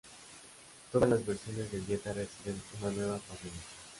[0.91, 3.61] Todas las versiones del Jetta reciben una nueva parrilla.